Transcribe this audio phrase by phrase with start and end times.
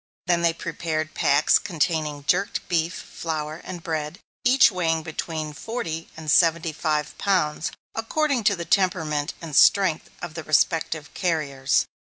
[0.25, 6.31] Then they prepared packs containing jerked beef, flour, and bread, each weighing between forty and
[6.31, 11.85] seventy five pounds, according to the temperament and strength of the respective carriers.